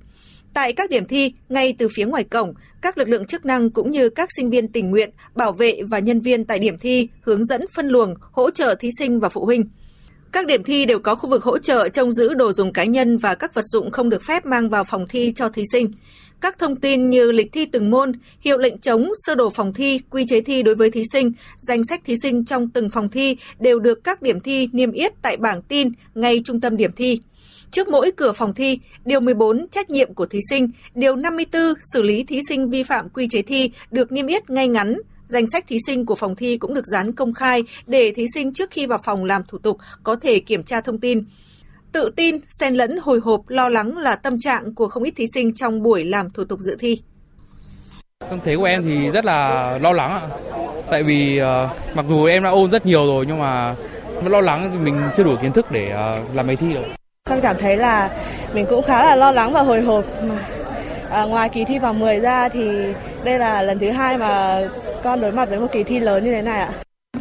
[0.55, 3.91] Tại các điểm thi, ngay từ phía ngoài cổng, các lực lượng chức năng cũng
[3.91, 7.45] như các sinh viên tình nguyện, bảo vệ và nhân viên tại điểm thi hướng
[7.45, 9.65] dẫn phân luồng, hỗ trợ thí sinh và phụ huynh.
[10.33, 13.19] Các điểm thi đều có khu vực hỗ trợ trông giữ đồ dùng cá nhân
[13.19, 15.91] và các vật dụng không được phép mang vào phòng thi cho thí sinh.
[16.41, 20.01] Các thông tin như lịch thi từng môn, hiệu lệnh chống, sơ đồ phòng thi,
[20.11, 23.37] quy chế thi đối với thí sinh, danh sách thí sinh trong từng phòng thi
[23.61, 27.21] đều được các điểm thi niêm yết tại bảng tin ngay trung tâm điểm thi.
[27.73, 32.03] Trước mỗi cửa phòng thi, điều 14 trách nhiệm của thí sinh, điều 54 xử
[32.03, 34.95] lý thí sinh vi phạm quy chế thi được niêm yết ngay ngắn,
[35.29, 38.53] danh sách thí sinh của phòng thi cũng được dán công khai để thí sinh
[38.53, 41.25] trước khi vào phòng làm thủ tục có thể kiểm tra thông tin.
[41.93, 45.25] Tự tin, xen lẫn hồi hộp, lo lắng là tâm trạng của không ít thí
[45.35, 47.01] sinh trong buổi làm thủ tục dự thi.
[48.31, 50.29] Tâm thế của em thì rất là lo lắng ạ.
[50.91, 53.77] Tại vì uh, mặc dù em đã ôn rất nhiều rồi nhưng mà
[54.25, 57.02] lo lắng thì mình chưa đủ kiến thức để uh, làm bài thi được.
[57.33, 58.11] Con cảm thấy là
[58.53, 60.05] mình cũng khá là lo lắng và hồi hộp.
[60.23, 60.35] Mà,
[61.11, 62.71] à, ngoài kỳ thi vào 10 ra thì
[63.25, 64.61] đây là lần thứ hai mà
[65.03, 66.71] con đối mặt với một kỳ thi lớn như thế này ạ.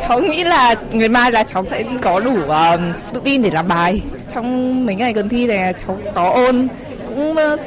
[0.08, 2.80] Cháu nghĩ là ngày mai là cháu sẽ có đủ uh,
[3.14, 4.02] tự tin để làm bài.
[4.34, 6.68] Trong mấy ngày gần thi này cháu có ôn
[7.08, 7.60] cũng uh,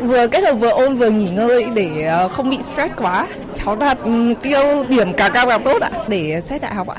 [0.00, 3.26] vừa kết hợp vừa ôn vừa nghỉ ngơi để uh, không bị stress quá.
[3.54, 6.96] Cháu đạt um, tiêu điểm càng cao càng tốt ạ để xét đại học ạ.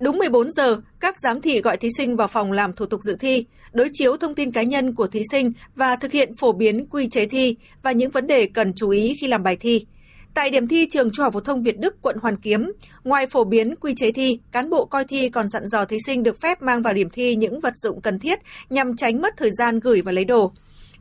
[0.00, 3.16] Đúng 14 giờ, các giám thị gọi thí sinh vào phòng làm thủ tục dự
[3.20, 6.86] thi, đối chiếu thông tin cá nhân của thí sinh và thực hiện phổ biến
[6.90, 9.86] quy chế thi và những vấn đề cần chú ý khi làm bài thi.
[10.34, 12.72] Tại điểm thi trường Trung học phổ thông Việt Đức, quận Hoàn Kiếm,
[13.04, 16.22] ngoài phổ biến quy chế thi, cán bộ coi thi còn dặn dò thí sinh
[16.22, 18.38] được phép mang vào điểm thi những vật dụng cần thiết
[18.70, 20.52] nhằm tránh mất thời gian gửi và lấy đồ.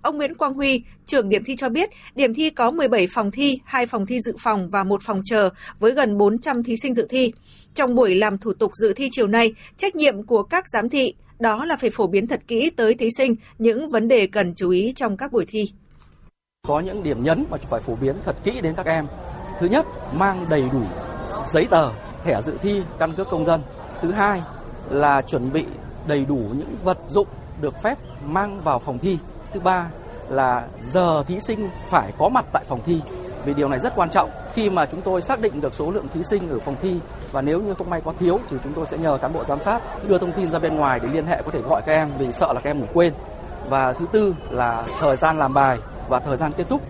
[0.05, 3.59] Ông Nguyễn Quang Huy, trưởng điểm thi cho biết, điểm thi có 17 phòng thi,
[3.65, 7.07] 2 phòng thi dự phòng và một phòng chờ với gần 400 thí sinh dự
[7.09, 7.31] thi.
[7.75, 11.13] Trong buổi làm thủ tục dự thi chiều nay, trách nhiệm của các giám thị
[11.39, 14.69] đó là phải phổ biến thật kỹ tới thí sinh những vấn đề cần chú
[14.69, 15.71] ý trong các buổi thi.
[16.67, 19.05] Có những điểm nhấn mà phải phổ biến thật kỹ đến các em
[19.59, 20.81] Thứ nhất, mang đầy đủ
[21.47, 21.89] giấy tờ,
[22.23, 23.61] thẻ dự thi, căn cước công dân.
[24.01, 24.41] Thứ hai
[24.89, 25.65] là chuẩn bị
[26.07, 27.27] đầy đủ những vật dụng
[27.61, 29.17] được phép mang vào phòng thi.
[29.53, 29.87] Thứ ba
[30.29, 33.01] là giờ thí sinh phải có mặt tại phòng thi.
[33.45, 34.29] Vì điều này rất quan trọng.
[34.53, 36.99] Khi mà chúng tôi xác định được số lượng thí sinh ở phòng thi,
[37.31, 39.61] và nếu như không may có thiếu thì chúng tôi sẽ nhờ cán bộ giám
[39.61, 42.09] sát đưa thông tin ra bên ngoài để liên hệ có thể gọi các em
[42.17, 43.13] vì sợ là các em ngủ quên.
[43.69, 45.77] Và thứ tư là thời gian làm bài
[46.09, 46.81] và thời gian kết thúc,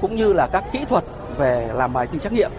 [0.00, 1.04] cũng như là các kỹ thuật
[1.36, 2.50] về làm bài thi trắc nghiệm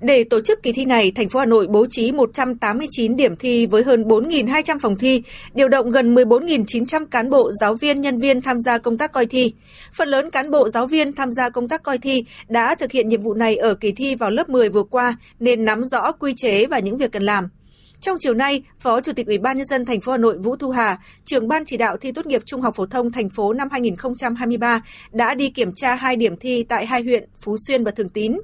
[0.00, 3.66] để tổ chức kỳ thi này, thành phố Hà Nội bố trí 189 điểm thi
[3.66, 5.22] với hơn 4.200 phòng thi,
[5.54, 9.26] điều động gần 14.900 cán bộ, giáo viên, nhân viên tham gia công tác coi
[9.26, 9.52] thi.
[9.92, 13.08] Phần lớn cán bộ, giáo viên tham gia công tác coi thi đã thực hiện
[13.08, 16.34] nhiệm vụ này ở kỳ thi vào lớp 10 vừa qua nên nắm rõ quy
[16.36, 17.48] chế và những việc cần làm.
[18.06, 20.56] Trong chiều nay, Phó Chủ tịch Ủy ban nhân dân thành phố Hà Nội Vũ
[20.56, 23.52] Thu Hà, trưởng ban chỉ đạo thi tốt nghiệp trung học phổ thông thành phố
[23.52, 27.90] năm 2023 đã đi kiểm tra hai điểm thi tại hai huyện Phú Xuyên và
[27.90, 28.36] Thường Tín.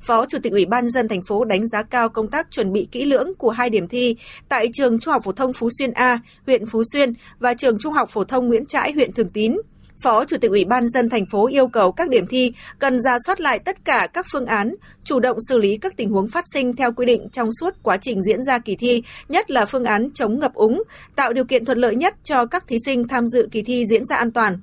[0.00, 2.88] Phó Chủ tịch Ủy ban dân thành phố đánh giá cao công tác chuẩn bị
[2.92, 4.16] kỹ lưỡng của hai điểm thi
[4.48, 7.92] tại trường Trung học phổ thông Phú Xuyên A, huyện Phú Xuyên và trường Trung
[7.92, 9.56] học phổ thông Nguyễn Trãi, huyện Thường Tín.
[10.04, 13.16] Phó Chủ tịch Ủy ban dân thành phố yêu cầu các điểm thi cần ra
[13.26, 16.44] soát lại tất cả các phương án, chủ động xử lý các tình huống phát
[16.52, 19.84] sinh theo quy định trong suốt quá trình diễn ra kỳ thi, nhất là phương
[19.84, 20.82] án chống ngập úng,
[21.16, 24.04] tạo điều kiện thuận lợi nhất cho các thí sinh tham dự kỳ thi diễn
[24.04, 24.58] ra an toàn.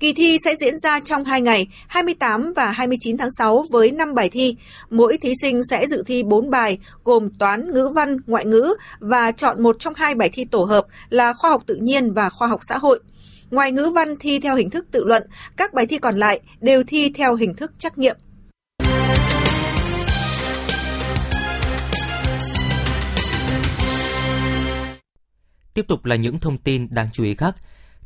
[0.00, 4.14] Kỳ thi sẽ diễn ra trong 2 ngày, 28 và 29 tháng 6 với 5
[4.14, 4.56] bài thi.
[4.90, 9.32] Mỗi thí sinh sẽ dự thi 4 bài gồm toán, ngữ văn, ngoại ngữ và
[9.32, 12.48] chọn một trong hai bài thi tổ hợp là khoa học tự nhiên và khoa
[12.48, 13.00] học xã hội.
[13.50, 15.22] Ngoài ngữ văn thi theo hình thức tự luận,
[15.56, 18.16] các bài thi còn lại đều thi theo hình thức trắc nghiệm.
[25.74, 27.56] Tiếp tục là những thông tin đáng chú ý khác.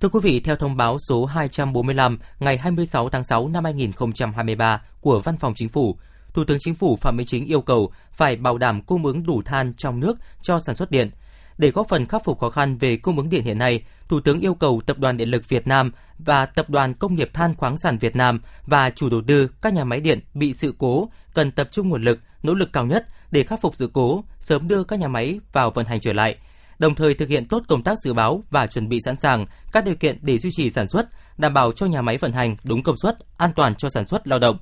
[0.00, 5.20] Thưa quý vị, theo thông báo số 245 ngày 26 tháng 6 năm 2023 của
[5.20, 5.96] Văn phòng Chính phủ,
[6.34, 9.42] Thủ tướng Chính phủ Phạm Minh Chính yêu cầu phải bảo đảm cung ứng đủ
[9.44, 11.10] than trong nước cho sản xuất điện.
[11.58, 14.40] Để góp phần khắc phục khó khăn về cung ứng điện hiện nay, Thủ tướng
[14.40, 17.78] yêu cầu Tập đoàn Điện lực Việt Nam và Tập đoàn Công nghiệp Than khoáng
[17.78, 21.50] sản Việt Nam và chủ đầu tư các nhà máy điện bị sự cố cần
[21.50, 24.84] tập trung nguồn lực, nỗ lực cao nhất để khắc phục sự cố, sớm đưa
[24.84, 26.36] các nhà máy vào vận hành trở lại–
[26.82, 29.84] đồng thời thực hiện tốt công tác dự báo và chuẩn bị sẵn sàng các
[29.84, 32.82] điều kiện để duy trì sản xuất, đảm bảo cho nhà máy vận hành đúng
[32.82, 34.58] công suất, an toàn cho sản xuất lao động.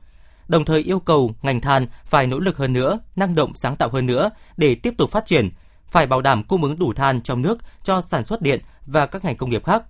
[0.48, 3.88] Đồng thời yêu cầu ngành than phải nỗ lực hơn nữa, năng động sáng tạo
[3.88, 5.50] hơn nữa để tiếp tục phát triển,
[5.90, 9.24] phải bảo đảm cung ứng đủ than trong nước cho sản xuất điện và các
[9.24, 9.82] ngành công nghiệp khác.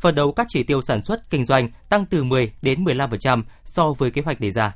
[0.00, 3.92] Phần đầu các chỉ tiêu sản xuất kinh doanh tăng từ 10 đến 15% so
[3.98, 4.74] với kế hoạch đề ra.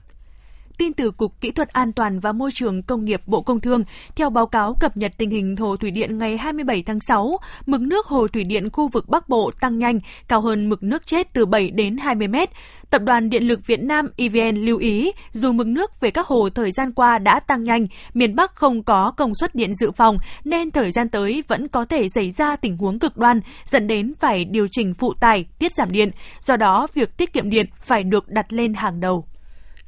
[0.83, 3.85] Tin từ Cục Kỹ thuật An toàn và Môi trường Công nghiệp Bộ Công Thương,
[4.17, 7.81] theo báo cáo cập nhật tình hình hồ thủy điện ngày 27 tháng 6, mực
[7.81, 11.33] nước hồ thủy điện khu vực Bắc Bộ tăng nhanh, cao hơn mực nước chết
[11.33, 12.51] từ 7 đến 20 mét.
[12.91, 16.49] Tập đoàn Điện lực Việt Nam EVN lưu ý, dù mực nước về các hồ
[16.51, 20.17] thời gian qua đã tăng nhanh, miền Bắc không có công suất điện dự phòng
[20.45, 24.13] nên thời gian tới vẫn có thể xảy ra tình huống cực đoan dẫn đến
[24.19, 26.11] phải điều chỉnh phụ tải, tiết giảm điện.
[26.41, 29.25] Do đó, việc tiết kiệm điện phải được đặt lên hàng đầu.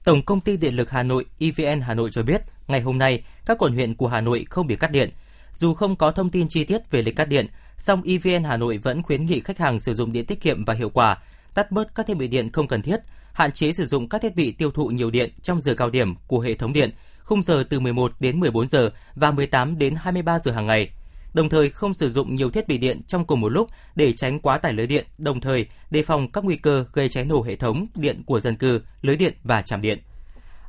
[0.04, 3.24] Tổng công ty Điện lực Hà Nội EVN Hà Nội cho biết, ngày hôm nay,
[3.46, 5.10] các quận huyện của Hà Nội không bị cắt điện.
[5.52, 8.78] Dù không có thông tin chi tiết về lịch cắt điện, song EVN Hà Nội
[8.78, 11.18] vẫn khuyến nghị khách hàng sử dụng điện tiết kiệm và hiệu quả,
[11.54, 13.00] tắt bớt các thiết bị điện không cần thiết,
[13.32, 16.14] hạn chế sử dụng các thiết bị tiêu thụ nhiều điện trong giờ cao điểm
[16.26, 16.90] của hệ thống điện,
[17.22, 20.90] khung giờ từ 11 đến 14 giờ và 18 đến 23 giờ hàng ngày
[21.34, 24.40] đồng thời không sử dụng nhiều thiết bị điện trong cùng một lúc để tránh
[24.40, 27.56] quá tải lưới điện, đồng thời đề phòng các nguy cơ gây cháy nổ hệ
[27.56, 29.98] thống điện của dân cư, lưới điện và trạm điện.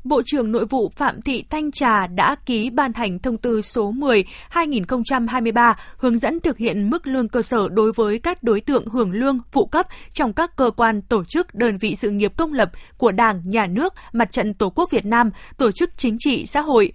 [0.04, 3.92] Bộ trưởng Nội vụ Phạm Thị Thanh Trà đã ký ban hành thông tư số
[3.92, 9.12] 10/2023 hướng dẫn thực hiện mức lương cơ sở đối với các đối tượng hưởng
[9.12, 12.72] lương phụ cấp trong các cơ quan, tổ chức, đơn vị sự nghiệp công lập
[12.98, 16.62] của Đảng, Nhà nước, Mặt trận Tổ quốc Việt Nam, tổ chức chính trị xã
[16.62, 16.94] hội.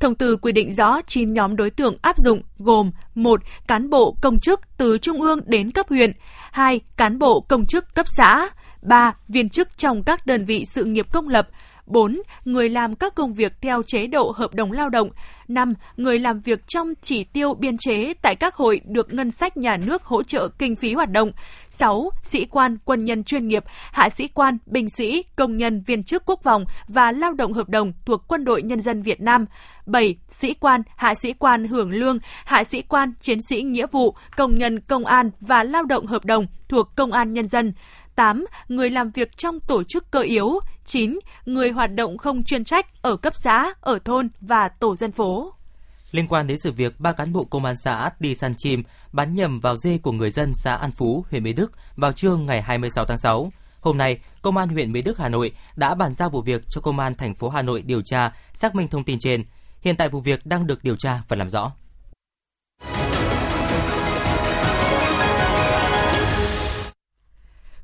[0.00, 3.40] Thông tư quy định rõ 9 nhóm đối tượng áp dụng gồm 1.
[3.66, 6.12] Cán bộ công chức từ trung ương đến cấp huyện
[6.52, 6.80] 2.
[6.96, 8.48] Cán bộ công chức cấp xã
[8.82, 9.14] 3.
[9.28, 11.48] Viên chức trong các đơn vị sự nghiệp công lập
[11.90, 12.22] 4.
[12.44, 15.10] Người làm các công việc theo chế độ hợp đồng lao động.
[15.48, 15.74] 5.
[15.96, 19.76] Người làm việc trong chỉ tiêu biên chế tại các hội được ngân sách nhà
[19.76, 21.30] nước hỗ trợ kinh phí hoạt động.
[21.68, 22.10] 6.
[22.22, 26.22] Sĩ quan, quân nhân chuyên nghiệp, hạ sĩ quan, binh sĩ, công nhân, viên chức
[26.26, 29.46] quốc phòng và lao động hợp đồng thuộc Quân đội Nhân dân Việt Nam.
[29.86, 30.16] 7.
[30.28, 34.54] Sĩ quan, hạ sĩ quan hưởng lương, hạ sĩ quan, chiến sĩ nghĩa vụ, công
[34.54, 37.72] nhân công an và lao động hợp đồng thuộc Công an Nhân dân.
[38.14, 38.46] 8.
[38.68, 40.60] Người làm việc trong tổ chức cơ yếu.
[40.84, 41.18] 9.
[41.46, 45.52] Người hoạt động không chuyên trách ở cấp xã, ở thôn và tổ dân phố.
[46.10, 49.34] Liên quan đến sự việc ba cán bộ công an xã đi săn chim bắn
[49.34, 52.62] nhầm vào dê của người dân xã An Phú, huyện Mỹ Đức vào trưa ngày
[52.62, 56.30] 26 tháng 6, Hôm nay, Công an huyện Mỹ Đức Hà Nội đã bàn giao
[56.30, 59.18] vụ việc cho Công an thành phố Hà Nội điều tra, xác minh thông tin
[59.20, 59.44] trên.
[59.80, 61.72] Hiện tại vụ việc đang được điều tra và làm rõ.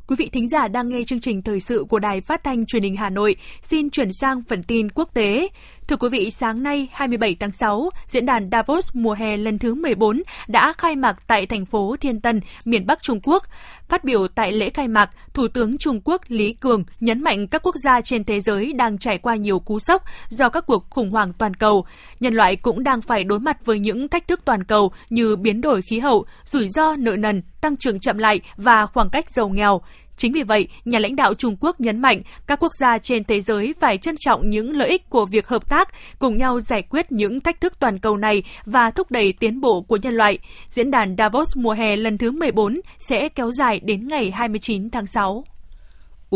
[0.09, 2.83] Quý vị thính giả đang nghe chương trình thời sự của Đài Phát thanh Truyền
[2.83, 3.37] hình Hà Nội.
[3.62, 5.49] Xin chuyển sang phần tin quốc tế.
[5.88, 9.75] Thưa quý vị, sáng nay 27 tháng 6, diễn đàn Davos mùa hè lần thứ
[9.75, 13.42] 14 đã khai mạc tại thành phố Thiên Tân, miền Bắc Trung Quốc.
[13.88, 17.62] Phát biểu tại lễ khai mạc, Thủ tướng Trung Quốc Lý Cường nhấn mạnh các
[17.62, 21.11] quốc gia trên thế giới đang trải qua nhiều cú sốc do các cuộc khủng
[21.11, 21.85] hoảng toàn cầu.
[22.20, 25.61] Nhân loại cũng đang phải đối mặt với những thách thức toàn cầu như biến
[25.61, 29.49] đổi khí hậu, rủi ro nợ nần, tăng trưởng chậm lại và khoảng cách giàu
[29.49, 29.81] nghèo.
[30.17, 33.41] Chính vì vậy, nhà lãnh đạo Trung Quốc nhấn mạnh các quốc gia trên thế
[33.41, 37.13] giới phải trân trọng những lợi ích của việc hợp tác, cùng nhau giải quyết
[37.13, 40.39] những thách thức toàn cầu này và thúc đẩy tiến bộ của nhân loại.
[40.69, 45.07] Diễn đàn Davos mùa hè lần thứ 14 sẽ kéo dài đến ngày 29 tháng
[45.07, 45.45] 6.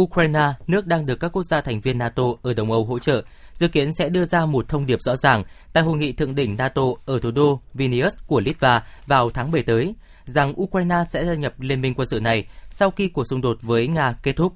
[0.00, 3.22] Ukraine, nước đang được các quốc gia thành viên NATO ở Đông Âu hỗ trợ,
[3.54, 6.56] dự kiến sẽ đưa ra một thông điệp rõ ràng tại hội nghị thượng đỉnh
[6.56, 11.34] NATO ở thủ đô Vilnius của Litva vào tháng 7 tới– rằng Ukraine sẽ gia
[11.34, 14.52] nhập liên minh quân sự này sau khi cuộc xung đột với Nga kết thúc.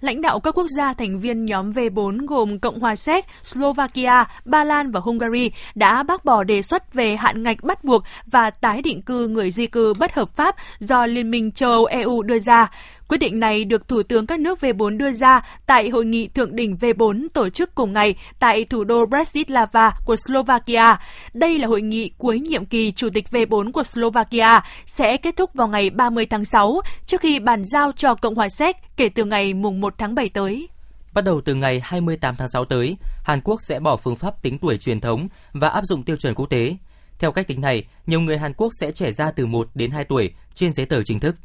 [0.00, 4.64] Lãnh đạo các quốc gia thành viên nhóm V4 gồm Cộng hòa Séc, Slovakia, Ba
[4.64, 8.82] Lan và Hungary đã bác bỏ đề xuất về hạn ngạch bắt buộc và tái
[8.82, 12.38] định cư người di cư bất hợp pháp do Liên minh châu Âu EU đưa
[12.38, 12.70] ra.
[13.12, 16.56] Quyết định này được Thủ tướng các nước V4 đưa ra tại hội nghị thượng
[16.56, 20.96] đỉnh V4 tổ chức cùng ngày tại thủ đô Bratislava của Slovakia.
[21.32, 25.54] Đây là hội nghị cuối nhiệm kỳ Chủ tịch V4 của Slovakia sẽ kết thúc
[25.54, 29.24] vào ngày 30 tháng 6 trước khi bàn giao cho Cộng hòa Séc kể từ
[29.24, 30.68] ngày mùng 1 tháng 7 tới.
[31.12, 34.58] Bắt đầu từ ngày 28 tháng 6 tới, Hàn Quốc sẽ bỏ phương pháp tính
[34.58, 36.76] tuổi truyền thống và áp dụng tiêu chuẩn quốc tế.
[37.18, 40.04] Theo cách tính này, nhiều người Hàn Quốc sẽ trẻ ra từ 1 đến 2
[40.04, 41.36] tuổi trên giấy tờ chính thức.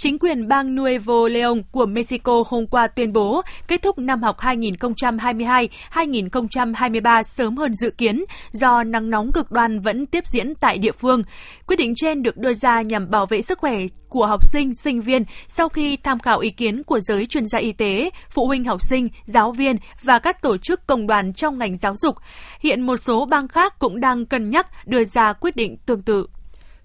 [0.00, 4.36] Chính quyền bang Nuevo León của Mexico hôm qua tuyên bố kết thúc năm học
[4.38, 10.92] 2022-2023 sớm hơn dự kiến do nắng nóng cực đoan vẫn tiếp diễn tại địa
[10.92, 11.22] phương.
[11.66, 15.00] Quyết định trên được đưa ra nhằm bảo vệ sức khỏe của học sinh, sinh
[15.00, 18.64] viên sau khi tham khảo ý kiến của giới chuyên gia y tế, phụ huynh
[18.64, 22.16] học sinh, giáo viên và các tổ chức công đoàn trong ngành giáo dục.
[22.60, 26.26] Hiện một số bang khác cũng đang cân nhắc đưa ra quyết định tương tự.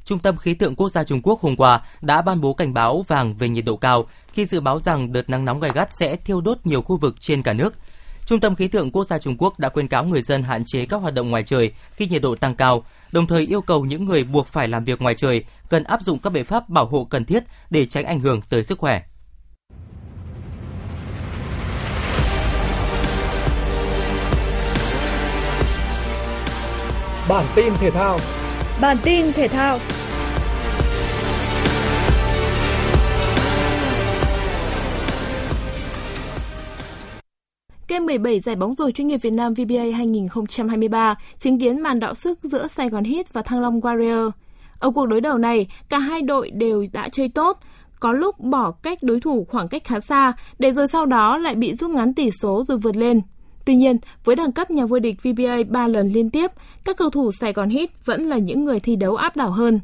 [0.05, 3.05] Trung tâm Khí tượng Quốc gia Trung Quốc hôm qua đã ban bố cảnh báo
[3.07, 6.15] vàng về nhiệt độ cao khi dự báo rằng đợt nắng nóng gai gắt sẽ
[6.15, 7.73] thiêu đốt nhiều khu vực trên cả nước.
[8.25, 10.85] Trung tâm Khí tượng Quốc gia Trung Quốc đã khuyên cáo người dân hạn chế
[10.85, 14.05] các hoạt động ngoài trời khi nhiệt độ tăng cao, đồng thời yêu cầu những
[14.05, 17.07] người buộc phải làm việc ngoài trời cần áp dụng các biện pháp bảo hộ
[17.09, 19.03] cần thiết để tránh ảnh hưởng tới sức khỏe.
[27.29, 28.19] Bản tin thể thao
[28.81, 29.79] Bản tin thể thao
[37.87, 42.15] Game 17 giải bóng rổ chuyên nghiệp Việt Nam VBA 2023 chứng kiến màn đạo
[42.15, 44.31] sức giữa Sài Gòn Heat và Thăng Long Warrior.
[44.79, 47.59] Ở cuộc đối đầu này, cả hai đội đều đã chơi tốt,
[47.99, 51.55] có lúc bỏ cách đối thủ khoảng cách khá xa, để rồi sau đó lại
[51.55, 53.21] bị rút ngắn tỷ số rồi vượt lên.
[53.65, 56.51] Tuy nhiên, với đẳng cấp nhà vô địch VBA 3 lần liên tiếp,
[56.85, 59.79] các cầu thủ Sài Gòn Heat vẫn là những người thi đấu áp đảo hơn.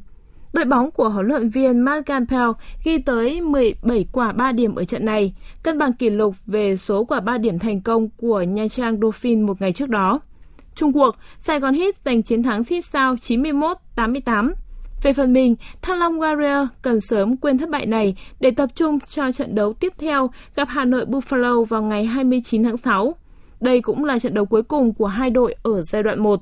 [0.53, 2.51] Đội bóng của huấn luyện viên Mark Campbell
[2.83, 7.03] ghi tới 17 quả 3 điểm ở trận này, cân bằng kỷ lục về số
[7.03, 10.19] quả 3 điểm thành công của Nha Trang Dolphin một ngày trước đó.
[10.75, 14.53] Trung cuộc, Sài Gòn Heat giành chiến thắng xít sao 91-88.
[15.03, 18.99] Về phần mình, Thăng Long Warrior cần sớm quên thất bại này để tập trung
[19.09, 23.15] cho trận đấu tiếp theo gặp Hà Nội Buffalo vào ngày 29 tháng 6.
[23.61, 26.41] Đây cũng là trận đấu cuối cùng của hai đội ở giai đoạn 1.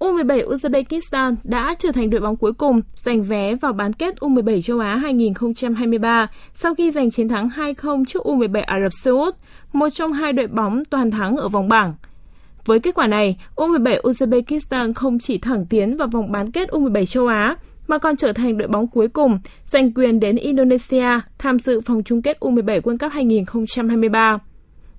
[0.00, 4.62] U17 Uzbekistan đã trở thành đội bóng cuối cùng giành vé vào bán kết U17
[4.62, 9.34] châu Á 2023 sau khi giành chiến thắng 2-0 trước U17 Ả Rập Xê Út,
[9.72, 11.94] một trong hai đội bóng toàn thắng ở vòng bảng.
[12.64, 17.06] Với kết quả này, U17 Uzbekistan không chỉ thẳng tiến vào vòng bán kết U17
[17.06, 21.58] châu Á, mà còn trở thành đội bóng cuối cùng giành quyền đến Indonesia tham
[21.58, 24.38] dự vòng chung kết U17 World Cup 2023.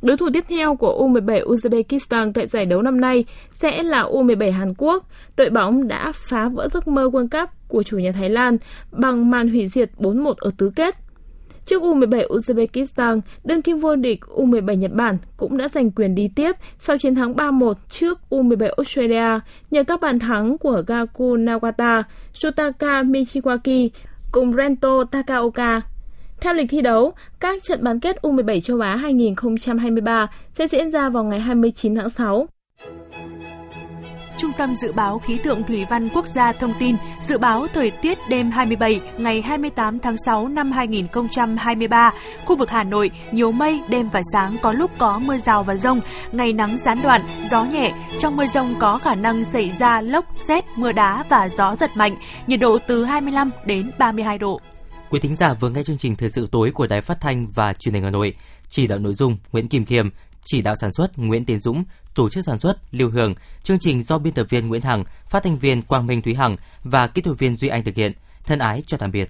[0.02, 4.52] Đối thủ tiếp theo của U17 Uzbekistan tại giải đấu năm nay sẽ là U17
[4.52, 5.06] Hàn Quốc.
[5.38, 8.58] Đội bóng đã phá vỡ giấc mơ World Cup của chủ nhà Thái Lan
[8.92, 10.96] bằng màn hủy diệt 4-1 ở tứ kết.
[11.66, 16.30] Trước U17 Uzbekistan, đương kim vô địch U17 Nhật Bản cũng đã giành quyền đi
[16.36, 19.40] tiếp sau chiến thắng 3-1 trước U17 Australia
[19.72, 23.90] nhờ các bàn thắng của Gaku Nawata, Shotaka Michiwaki
[24.32, 25.82] cùng Rento Takaoka
[26.42, 30.28] theo lịch thi đấu, các trận bán kết U17 châu Á 2023
[30.58, 32.48] sẽ diễn ra vào ngày 29 tháng 6.
[34.38, 37.92] Trung tâm Dự báo Khí tượng Thủy văn Quốc gia thông tin dự báo thời
[37.92, 42.14] tiết đêm 27 ngày 28 tháng 6 năm 2023,
[42.46, 45.76] khu vực Hà Nội nhiều mây, đêm và sáng có lúc có mưa rào và
[45.76, 46.02] rông,
[46.32, 47.94] ngày nắng gián đoạn, gió nhẹ.
[48.20, 51.92] Trong mưa rông có khả năng xảy ra lốc, xét, mưa đá và gió giật
[51.96, 52.16] mạnh,
[52.48, 54.62] nhiệt độ từ 25 đến 32 độ.
[55.12, 57.74] Quý thính giả vừa nghe chương trình thời sự tối của Đài Phát thanh và
[57.74, 58.36] Truyền hình Hà Nội.
[58.70, 60.10] Chỉ đạo nội dung Nguyễn Kim Khiêm,
[60.46, 61.84] chỉ đạo sản xuất Nguyễn Tiến Dũng,
[62.16, 65.44] tổ chức sản xuất Lưu Hường, chương trình do biên tập viên Nguyễn Hằng, phát
[65.44, 68.12] thanh viên Quang Minh Thúy Hằng và kỹ thuật viên Duy Anh thực hiện.
[68.44, 69.30] Thân ái chào tạm biệt.